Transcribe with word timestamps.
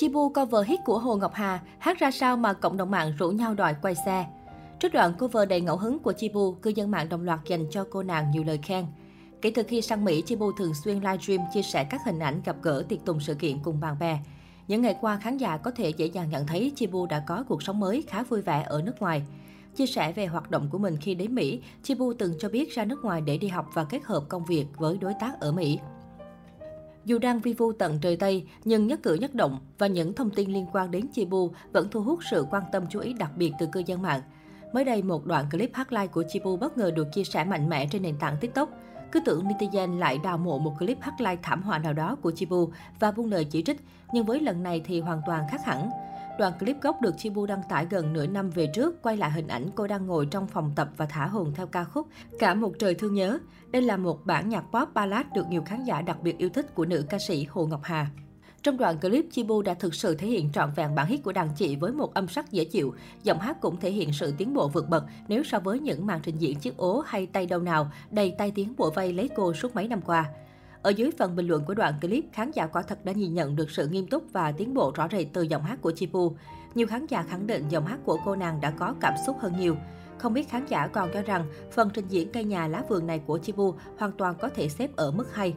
Chibu 0.00 0.28
cover 0.28 0.66
hit 0.66 0.80
của 0.84 0.98
Hồ 0.98 1.16
Ngọc 1.16 1.34
Hà, 1.34 1.60
hát 1.78 1.98
ra 1.98 2.10
sao 2.10 2.36
mà 2.36 2.52
cộng 2.52 2.76
đồng 2.76 2.90
mạng 2.90 3.12
rủ 3.18 3.30
nhau 3.30 3.54
đòi 3.54 3.74
quay 3.82 3.94
xe. 3.94 4.26
Trước 4.78 4.92
đoạn 4.92 5.14
cover 5.18 5.48
đầy 5.48 5.60
ngẫu 5.60 5.76
hứng 5.76 5.98
của 5.98 6.12
Chibu, 6.12 6.52
cư 6.52 6.70
dân 6.70 6.90
mạng 6.90 7.08
đồng 7.08 7.22
loạt 7.22 7.40
dành 7.46 7.66
cho 7.70 7.84
cô 7.90 8.02
nàng 8.02 8.30
nhiều 8.30 8.44
lời 8.44 8.58
khen. 8.62 8.86
Kể 9.42 9.52
từ 9.54 9.62
khi 9.62 9.82
sang 9.82 10.04
Mỹ, 10.04 10.22
Chibu 10.22 10.52
thường 10.52 10.74
xuyên 10.74 10.96
livestream 10.96 11.40
chia 11.54 11.62
sẻ 11.62 11.84
các 11.84 12.00
hình 12.06 12.18
ảnh 12.18 12.40
gặp 12.44 12.56
gỡ 12.62 12.84
tiệc 12.88 13.04
tùng 13.04 13.20
sự 13.20 13.34
kiện 13.34 13.58
cùng 13.62 13.80
bạn 13.80 13.98
bè. 13.98 14.18
Những 14.68 14.82
ngày 14.82 14.96
qua, 15.00 15.16
khán 15.16 15.36
giả 15.36 15.56
có 15.56 15.70
thể 15.70 15.90
dễ 15.90 16.06
dàng 16.06 16.30
nhận 16.30 16.46
thấy 16.46 16.72
Chibu 16.76 17.06
đã 17.06 17.24
có 17.26 17.44
cuộc 17.48 17.62
sống 17.62 17.80
mới 17.80 18.04
khá 18.08 18.22
vui 18.22 18.42
vẻ 18.42 18.64
ở 18.66 18.82
nước 18.82 19.00
ngoài. 19.00 19.22
Chia 19.76 19.86
sẻ 19.86 20.12
về 20.12 20.26
hoạt 20.26 20.50
động 20.50 20.68
của 20.70 20.78
mình 20.78 20.96
khi 21.00 21.14
đến 21.14 21.34
Mỹ, 21.34 21.62
Chibu 21.82 22.12
từng 22.18 22.34
cho 22.38 22.48
biết 22.48 22.74
ra 22.74 22.84
nước 22.84 23.04
ngoài 23.04 23.20
để 23.20 23.38
đi 23.38 23.48
học 23.48 23.66
và 23.74 23.84
kết 23.84 24.04
hợp 24.04 24.24
công 24.28 24.44
việc 24.44 24.66
với 24.76 24.98
đối 24.98 25.14
tác 25.20 25.40
ở 25.40 25.52
Mỹ. 25.52 25.78
Dù 27.04 27.18
đang 27.18 27.40
vi 27.40 27.52
vu 27.52 27.72
tận 27.72 27.98
trời 28.00 28.16
Tây, 28.16 28.46
nhưng 28.64 28.86
nhất 28.86 29.00
cử 29.02 29.14
nhất 29.14 29.34
động 29.34 29.58
và 29.78 29.86
những 29.86 30.14
thông 30.14 30.30
tin 30.30 30.50
liên 30.50 30.66
quan 30.72 30.90
đến 30.90 31.06
Chibu 31.12 31.50
vẫn 31.72 31.88
thu 31.90 32.02
hút 32.02 32.18
sự 32.30 32.46
quan 32.50 32.62
tâm 32.72 32.84
chú 32.90 33.00
ý 33.00 33.12
đặc 33.12 33.30
biệt 33.36 33.52
từ 33.58 33.66
cư 33.72 33.82
dân 33.86 34.02
mạng. 34.02 34.20
Mới 34.72 34.84
đây, 34.84 35.02
một 35.02 35.26
đoạn 35.26 35.44
clip 35.50 35.70
hát 35.74 35.92
live 35.92 36.06
của 36.06 36.24
Chibu 36.28 36.56
bất 36.56 36.78
ngờ 36.78 36.90
được 36.90 37.06
chia 37.12 37.24
sẻ 37.24 37.44
mạnh 37.44 37.68
mẽ 37.68 37.86
trên 37.90 38.02
nền 38.02 38.18
tảng 38.18 38.36
TikTok. 38.40 38.70
Cứ 39.12 39.20
tưởng 39.24 39.44
netizen 39.48 39.98
lại 39.98 40.18
đào 40.24 40.38
mộ 40.38 40.58
một 40.58 40.72
clip 40.78 40.98
hát 41.00 41.20
live 41.20 41.38
thảm 41.42 41.62
họa 41.62 41.78
nào 41.78 41.92
đó 41.92 42.16
của 42.22 42.30
Chibu 42.30 42.70
và 43.00 43.12
buông 43.12 43.30
lời 43.30 43.44
chỉ 43.44 43.62
trích, 43.62 43.80
nhưng 44.12 44.24
với 44.24 44.40
lần 44.40 44.62
này 44.62 44.82
thì 44.84 45.00
hoàn 45.00 45.20
toàn 45.26 45.44
khác 45.50 45.60
hẳn. 45.64 45.90
Đoạn 46.40 46.52
clip 46.58 46.76
gốc 46.82 47.00
được 47.00 47.14
Chibu 47.18 47.46
đăng 47.46 47.62
tải 47.68 47.86
gần 47.90 48.12
nửa 48.12 48.26
năm 48.26 48.50
về 48.50 48.66
trước, 48.66 49.02
quay 49.02 49.16
lại 49.16 49.30
hình 49.30 49.48
ảnh 49.48 49.66
cô 49.74 49.86
đang 49.86 50.06
ngồi 50.06 50.26
trong 50.26 50.46
phòng 50.46 50.72
tập 50.76 50.88
và 50.96 51.06
thả 51.06 51.26
hồn 51.26 51.52
theo 51.54 51.66
ca 51.66 51.84
khúc 51.84 52.06
Cả 52.38 52.54
một 52.54 52.72
trời 52.78 52.94
thương 52.94 53.14
nhớ. 53.14 53.38
Đây 53.70 53.82
là 53.82 53.96
một 53.96 54.26
bản 54.26 54.48
nhạc 54.48 54.64
pop 54.72 54.94
ballad 54.94 55.26
được 55.34 55.46
nhiều 55.50 55.62
khán 55.62 55.84
giả 55.84 56.02
đặc 56.02 56.22
biệt 56.22 56.38
yêu 56.38 56.48
thích 56.48 56.74
của 56.74 56.84
nữ 56.84 57.04
ca 57.08 57.18
sĩ 57.18 57.46
Hồ 57.50 57.66
Ngọc 57.66 57.80
Hà. 57.84 58.10
Trong 58.62 58.76
đoạn 58.76 58.98
clip, 58.98 59.24
Chibu 59.30 59.62
đã 59.62 59.74
thực 59.74 59.94
sự 59.94 60.14
thể 60.14 60.26
hiện 60.26 60.52
trọn 60.52 60.72
vẹn 60.76 60.94
bản 60.94 61.06
hit 61.06 61.22
của 61.22 61.32
đàn 61.32 61.48
chị 61.56 61.76
với 61.76 61.92
một 61.92 62.14
âm 62.14 62.28
sắc 62.28 62.52
dễ 62.52 62.64
chịu. 62.64 62.94
Giọng 63.22 63.38
hát 63.38 63.60
cũng 63.60 63.76
thể 63.76 63.90
hiện 63.90 64.12
sự 64.12 64.34
tiến 64.38 64.54
bộ 64.54 64.68
vượt 64.68 64.88
bậc 64.88 65.04
nếu 65.28 65.42
so 65.42 65.58
với 65.58 65.80
những 65.80 66.06
màn 66.06 66.20
trình 66.22 66.36
diễn 66.38 66.58
chiếc 66.58 66.76
ố 66.76 67.02
hay 67.06 67.26
tay 67.26 67.46
đâu 67.46 67.60
nào 67.60 67.90
đầy 68.10 68.34
tay 68.38 68.52
tiếng 68.54 68.74
bộ 68.76 68.90
vây 68.90 69.12
lấy 69.12 69.30
cô 69.36 69.54
suốt 69.54 69.74
mấy 69.74 69.88
năm 69.88 70.00
qua. 70.00 70.24
Ở 70.82 70.90
dưới 70.90 71.10
phần 71.18 71.36
bình 71.36 71.46
luận 71.46 71.64
của 71.64 71.74
đoạn 71.74 71.94
clip, 72.00 72.24
khán 72.32 72.50
giả 72.50 72.66
quả 72.66 72.82
thật 72.82 73.04
đã 73.04 73.12
nhìn 73.12 73.34
nhận 73.34 73.56
được 73.56 73.70
sự 73.70 73.88
nghiêm 73.88 74.06
túc 74.06 74.24
và 74.32 74.52
tiến 74.52 74.74
bộ 74.74 74.92
rõ 74.94 75.08
rệt 75.12 75.26
từ 75.32 75.42
giọng 75.42 75.62
hát 75.62 75.82
của 75.82 75.90
Chipu. 75.90 76.36
Nhiều 76.74 76.86
khán 76.86 77.06
giả 77.06 77.22
khẳng 77.22 77.46
định 77.46 77.68
giọng 77.68 77.86
hát 77.86 77.98
của 78.04 78.18
cô 78.24 78.36
nàng 78.36 78.60
đã 78.60 78.70
có 78.70 78.94
cảm 79.00 79.14
xúc 79.26 79.36
hơn 79.40 79.52
nhiều. 79.58 79.76
Không 80.18 80.34
biết 80.34 80.48
khán 80.48 80.66
giả 80.66 80.86
còn 80.86 81.10
cho 81.14 81.22
rằng 81.22 81.46
phần 81.72 81.90
trình 81.94 82.08
diễn 82.08 82.32
cây 82.32 82.44
nhà 82.44 82.68
lá 82.68 82.82
vườn 82.88 83.06
này 83.06 83.20
của 83.26 83.38
Chipu 83.38 83.74
hoàn 83.98 84.12
toàn 84.12 84.34
có 84.40 84.48
thể 84.48 84.68
xếp 84.68 84.96
ở 84.96 85.10
mức 85.10 85.34
hay. 85.34 85.54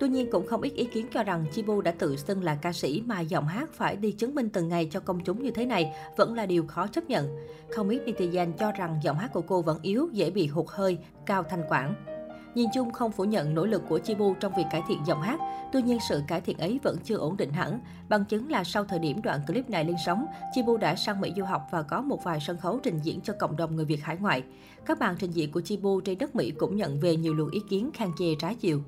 Tuy 0.00 0.08
nhiên 0.08 0.30
cũng 0.30 0.46
không 0.46 0.62
ít 0.62 0.74
ý 0.74 0.84
kiến 0.84 1.06
cho 1.14 1.22
rằng 1.22 1.44
Chibu 1.52 1.80
đã 1.80 1.90
tự 1.90 2.16
xưng 2.16 2.44
là 2.44 2.58
ca 2.62 2.72
sĩ 2.72 3.02
mà 3.06 3.20
giọng 3.20 3.46
hát 3.46 3.70
phải 3.72 3.96
đi 3.96 4.12
chứng 4.12 4.34
minh 4.34 4.48
từng 4.48 4.68
ngày 4.68 4.88
cho 4.90 5.00
công 5.00 5.20
chúng 5.20 5.42
như 5.42 5.50
thế 5.50 5.66
này 5.66 5.92
vẫn 6.16 6.34
là 6.34 6.46
điều 6.46 6.66
khó 6.66 6.86
chấp 6.86 7.04
nhận. 7.04 7.36
Không 7.70 7.88
ít 7.88 8.02
netizen 8.06 8.52
cho 8.52 8.72
rằng 8.72 9.00
giọng 9.02 9.18
hát 9.18 9.32
của 9.32 9.40
cô 9.40 9.62
vẫn 9.62 9.78
yếu, 9.82 10.08
dễ 10.12 10.30
bị 10.30 10.46
hụt 10.46 10.66
hơi, 10.68 10.98
cao 11.26 11.42
thanh 11.42 11.62
quản. 11.68 12.15
Nhìn 12.56 12.70
chung 12.74 12.90
không 12.90 13.12
phủ 13.12 13.24
nhận 13.24 13.54
nỗ 13.54 13.66
lực 13.66 13.82
của 13.88 13.98
Chibu 13.98 14.34
trong 14.40 14.52
việc 14.56 14.64
cải 14.70 14.82
thiện 14.88 14.98
giọng 15.06 15.22
hát, 15.22 15.40
tuy 15.72 15.82
nhiên 15.82 15.98
sự 16.08 16.22
cải 16.28 16.40
thiện 16.40 16.58
ấy 16.58 16.80
vẫn 16.82 16.96
chưa 17.04 17.16
ổn 17.16 17.36
định 17.36 17.50
hẳn. 17.50 17.80
Bằng 18.08 18.24
chứng 18.24 18.50
là 18.50 18.64
sau 18.64 18.84
thời 18.84 18.98
điểm 18.98 19.22
đoạn 19.22 19.40
clip 19.46 19.70
này 19.70 19.84
lên 19.84 19.96
sóng, 20.06 20.26
Chibu 20.54 20.76
đã 20.76 20.96
sang 20.96 21.20
Mỹ 21.20 21.32
du 21.36 21.44
học 21.44 21.62
và 21.70 21.82
có 21.82 22.02
một 22.02 22.24
vài 22.24 22.40
sân 22.40 22.56
khấu 22.56 22.80
trình 22.82 22.98
diễn 23.02 23.20
cho 23.20 23.32
cộng 23.38 23.56
đồng 23.56 23.76
người 23.76 23.84
Việt 23.84 24.02
hải 24.02 24.16
ngoại. 24.16 24.42
Các 24.86 25.00
màn 25.00 25.16
trình 25.18 25.30
diễn 25.30 25.52
của 25.52 25.60
Chibu 25.60 26.00
trên 26.00 26.18
đất 26.18 26.36
Mỹ 26.36 26.50
cũng 26.50 26.76
nhận 26.76 27.00
về 27.00 27.16
nhiều 27.16 27.34
luồng 27.34 27.50
ý 27.50 27.60
kiến 27.68 27.90
khen 27.94 28.10
chê 28.18 28.34
trái 28.38 28.54
chiều. 28.54 28.82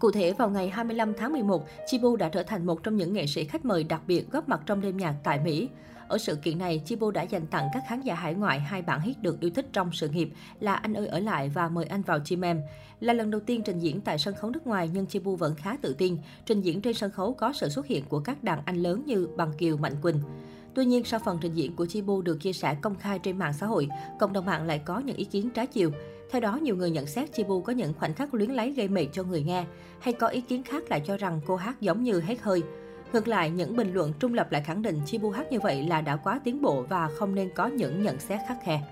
Cụ 0.00 0.10
thể, 0.10 0.32
vào 0.32 0.50
ngày 0.50 0.68
25 0.68 1.14
tháng 1.14 1.32
11, 1.32 1.66
Chibu 1.86 2.16
đã 2.16 2.28
trở 2.28 2.42
thành 2.42 2.66
một 2.66 2.82
trong 2.82 2.96
những 2.96 3.12
nghệ 3.12 3.26
sĩ 3.26 3.44
khách 3.44 3.64
mời 3.64 3.84
đặc 3.84 4.00
biệt 4.06 4.30
góp 4.30 4.48
mặt 4.48 4.60
trong 4.66 4.80
đêm 4.80 4.96
nhạc 4.96 5.14
tại 5.24 5.40
Mỹ. 5.44 5.68
Ở 6.10 6.18
sự 6.18 6.36
kiện 6.36 6.58
này, 6.58 6.82
Chibo 6.84 7.10
đã 7.10 7.22
dành 7.22 7.46
tặng 7.46 7.68
các 7.72 7.82
khán 7.88 8.00
giả 8.00 8.14
hải 8.14 8.34
ngoại 8.34 8.60
hai 8.60 8.82
bản 8.82 9.00
hit 9.00 9.22
được 9.22 9.40
yêu 9.40 9.50
thích 9.50 9.66
trong 9.72 9.92
sự 9.92 10.08
nghiệp 10.08 10.30
là 10.60 10.74
Anh 10.74 10.94
ơi 10.94 11.06
ở 11.06 11.18
lại 11.18 11.48
và 11.48 11.68
Mời 11.68 11.84
anh 11.84 12.02
vào 12.02 12.18
chim 12.24 12.44
em. 12.44 12.60
Là 13.00 13.12
lần 13.12 13.30
đầu 13.30 13.40
tiên 13.40 13.62
trình 13.62 13.78
diễn 13.78 14.00
tại 14.00 14.18
sân 14.18 14.34
khấu 14.34 14.50
nước 14.50 14.66
ngoài 14.66 14.90
nhưng 14.94 15.06
Chibo 15.06 15.32
vẫn 15.32 15.54
khá 15.54 15.76
tự 15.82 15.94
tin. 15.98 16.16
Trình 16.46 16.60
diễn 16.60 16.80
trên 16.80 16.94
sân 16.94 17.10
khấu 17.10 17.34
có 17.34 17.52
sự 17.52 17.68
xuất 17.68 17.86
hiện 17.86 18.04
của 18.08 18.20
các 18.20 18.44
đàn 18.44 18.62
anh 18.64 18.76
lớn 18.76 19.02
như 19.06 19.28
Bằng 19.36 19.52
Kiều, 19.58 19.76
Mạnh 19.76 19.96
Quỳnh. 20.02 20.20
Tuy 20.74 20.84
nhiên, 20.84 21.04
sau 21.04 21.20
phần 21.24 21.38
trình 21.40 21.54
diễn 21.54 21.76
của 21.76 21.86
Chibu 21.86 22.22
được 22.22 22.40
chia 22.40 22.52
sẻ 22.52 22.76
công 22.82 22.98
khai 22.98 23.18
trên 23.18 23.38
mạng 23.38 23.52
xã 23.52 23.66
hội, 23.66 23.88
cộng 24.20 24.32
đồng 24.32 24.46
mạng 24.46 24.66
lại 24.66 24.78
có 24.78 24.98
những 24.98 25.16
ý 25.16 25.24
kiến 25.24 25.50
trái 25.50 25.66
chiều. 25.66 25.90
Theo 26.30 26.40
đó, 26.40 26.56
nhiều 26.56 26.76
người 26.76 26.90
nhận 26.90 27.06
xét 27.06 27.32
Chibu 27.32 27.60
có 27.60 27.72
những 27.72 27.94
khoảnh 27.94 28.14
khắc 28.14 28.34
luyến 28.34 28.50
lấy 28.50 28.72
gây 28.72 28.88
mệt 28.88 29.06
cho 29.12 29.22
người 29.22 29.42
nghe, 29.42 29.64
hay 30.00 30.14
có 30.14 30.26
ý 30.26 30.40
kiến 30.40 30.62
khác 30.62 30.82
lại 30.90 31.02
cho 31.06 31.16
rằng 31.16 31.40
cô 31.46 31.56
hát 31.56 31.80
giống 31.80 32.02
như 32.02 32.20
hết 32.20 32.40
hơi. 32.42 32.62
Ngược 33.12 33.28
lại, 33.28 33.50
những 33.50 33.76
bình 33.76 33.92
luận 33.94 34.12
trung 34.18 34.34
lập 34.34 34.52
lại 34.52 34.62
khẳng 34.62 34.82
định 34.82 35.00
Chibu 35.06 35.30
hát 35.30 35.52
như 35.52 35.60
vậy 35.60 35.82
là 35.82 36.00
đã 36.00 36.16
quá 36.16 36.40
tiến 36.44 36.62
bộ 36.62 36.84
và 36.88 37.08
không 37.18 37.34
nên 37.34 37.50
có 37.54 37.66
những 37.66 38.02
nhận 38.02 38.20
xét 38.20 38.40
khắc 38.48 38.58
khe. 38.64 38.82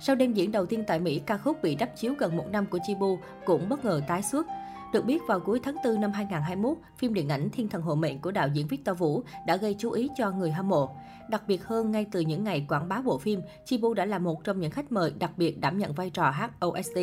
Sau 0.00 0.16
đêm 0.16 0.32
diễn 0.32 0.52
đầu 0.52 0.66
tiên 0.66 0.84
tại 0.86 1.00
Mỹ, 1.00 1.20
ca 1.26 1.38
khúc 1.38 1.62
bị 1.62 1.74
đắp 1.74 1.96
chiếu 1.96 2.14
gần 2.18 2.36
một 2.36 2.46
năm 2.50 2.66
của 2.66 2.78
Chibu 2.86 3.18
cũng 3.44 3.68
bất 3.68 3.84
ngờ 3.84 4.00
tái 4.08 4.22
xuất. 4.22 4.46
Được 4.92 5.04
biết, 5.04 5.18
vào 5.28 5.40
cuối 5.40 5.60
tháng 5.62 5.76
4 5.84 6.00
năm 6.00 6.12
2021, 6.12 6.76
phim 6.98 7.14
điện 7.14 7.28
ảnh 7.28 7.50
Thiên 7.50 7.68
thần 7.68 7.82
hộ 7.82 7.94
mệnh 7.94 8.20
của 8.20 8.30
đạo 8.30 8.48
diễn 8.48 8.66
Victor 8.66 8.98
Vũ 8.98 9.22
đã 9.46 9.56
gây 9.56 9.76
chú 9.78 9.90
ý 9.90 10.08
cho 10.16 10.30
người 10.30 10.50
hâm 10.50 10.68
mộ. 10.68 10.96
Đặc 11.30 11.42
biệt 11.46 11.64
hơn, 11.64 11.90
ngay 11.90 12.06
từ 12.12 12.20
những 12.20 12.44
ngày 12.44 12.66
quảng 12.68 12.88
bá 12.88 13.00
bộ 13.00 13.18
phim, 13.18 13.40
Chibu 13.64 13.94
đã 13.94 14.04
là 14.04 14.18
một 14.18 14.44
trong 14.44 14.60
những 14.60 14.70
khách 14.70 14.92
mời 14.92 15.12
đặc 15.18 15.30
biệt 15.36 15.60
đảm 15.60 15.78
nhận 15.78 15.92
vai 15.92 16.10
trò 16.10 16.30
hát 16.30 16.50
OST. 16.66 16.98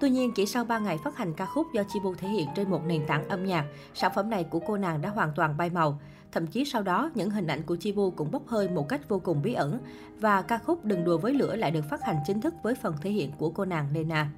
Tuy 0.00 0.10
nhiên, 0.10 0.32
chỉ 0.32 0.46
sau 0.46 0.64
3 0.64 0.78
ngày 0.78 0.98
phát 0.98 1.16
hành 1.16 1.34
ca 1.34 1.46
khúc 1.46 1.66
do 1.72 1.82
Chibu 1.88 2.14
thể 2.14 2.28
hiện 2.28 2.48
trên 2.54 2.70
một 2.70 2.80
nền 2.86 3.06
tảng 3.06 3.28
âm 3.28 3.46
nhạc, 3.46 3.64
sản 3.94 4.12
phẩm 4.14 4.30
này 4.30 4.44
của 4.44 4.60
cô 4.66 4.76
nàng 4.76 5.00
đã 5.00 5.08
hoàn 5.08 5.32
toàn 5.36 5.56
bay 5.56 5.70
màu. 5.70 6.00
Thậm 6.32 6.46
chí 6.46 6.64
sau 6.64 6.82
đó, 6.82 7.10
những 7.14 7.30
hình 7.30 7.46
ảnh 7.46 7.62
của 7.62 7.76
Chibu 7.76 8.10
cũng 8.10 8.30
bốc 8.30 8.42
hơi 8.46 8.68
một 8.68 8.88
cách 8.88 9.08
vô 9.08 9.18
cùng 9.18 9.42
bí 9.42 9.54
ẩn. 9.54 9.78
Và 10.20 10.42
ca 10.42 10.58
khúc 10.58 10.84
Đừng 10.84 11.04
đùa 11.04 11.18
với 11.18 11.34
lửa 11.34 11.56
lại 11.56 11.70
được 11.70 11.84
phát 11.90 12.02
hành 12.02 12.16
chính 12.26 12.40
thức 12.40 12.54
với 12.62 12.74
phần 12.74 12.94
thể 13.02 13.10
hiện 13.10 13.32
của 13.38 13.50
cô 13.50 13.64
nàng 13.64 13.88
Lena. 13.94 14.30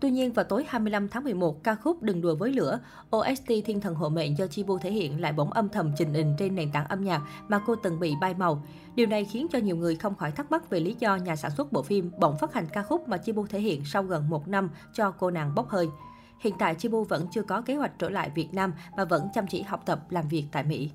Tuy 0.00 0.10
nhiên, 0.10 0.32
vào 0.32 0.44
tối 0.44 0.64
25 0.68 1.08
tháng 1.08 1.24
11, 1.24 1.64
ca 1.64 1.74
khúc 1.74 2.02
Đừng 2.02 2.20
đùa 2.20 2.34
với 2.34 2.52
lửa, 2.52 2.80
OST 3.16 3.46
Thiên 3.64 3.80
thần 3.80 3.94
hộ 3.94 4.08
mệnh 4.08 4.38
do 4.38 4.46
Chibu 4.46 4.78
thể 4.78 4.90
hiện 4.90 5.20
lại 5.20 5.32
bỗng 5.32 5.52
âm 5.52 5.68
thầm 5.68 5.92
trình 5.98 6.14
hình 6.14 6.34
trên 6.38 6.54
nền 6.54 6.72
tảng 6.72 6.86
âm 6.86 7.04
nhạc 7.04 7.22
mà 7.48 7.60
cô 7.66 7.76
từng 7.76 8.00
bị 8.00 8.14
bay 8.20 8.34
màu. 8.34 8.62
Điều 8.94 9.06
này 9.06 9.24
khiến 9.24 9.46
cho 9.52 9.58
nhiều 9.58 9.76
người 9.76 9.96
không 9.96 10.14
khỏi 10.14 10.30
thắc 10.30 10.50
mắc 10.50 10.70
về 10.70 10.80
lý 10.80 10.96
do 10.98 11.16
nhà 11.16 11.36
sản 11.36 11.50
xuất 11.50 11.72
bộ 11.72 11.82
phim 11.82 12.10
bỗng 12.18 12.38
phát 12.38 12.54
hành 12.54 12.66
ca 12.72 12.82
khúc 12.82 13.08
mà 13.08 13.16
Chibu 13.16 13.46
thể 13.46 13.60
hiện 13.60 13.82
sau 13.84 14.02
gần 14.02 14.28
một 14.28 14.48
năm 14.48 14.70
cho 14.92 15.10
cô 15.10 15.30
nàng 15.30 15.54
bốc 15.54 15.68
hơi. 15.68 15.88
Hiện 16.40 16.54
tại 16.58 16.74
Chibu 16.74 17.04
vẫn 17.04 17.26
chưa 17.32 17.42
có 17.42 17.60
kế 17.60 17.74
hoạch 17.74 17.98
trở 17.98 18.08
lại 18.08 18.30
Việt 18.34 18.48
Nam 18.54 18.72
mà 18.96 19.04
vẫn 19.04 19.28
chăm 19.34 19.46
chỉ 19.46 19.62
học 19.62 19.82
tập 19.86 20.10
làm 20.10 20.28
việc 20.28 20.44
tại 20.52 20.64
Mỹ. 20.64 20.90